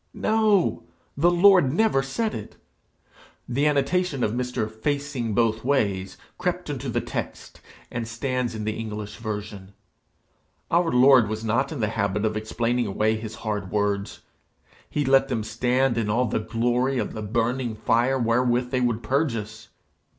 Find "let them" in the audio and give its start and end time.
15.05-15.43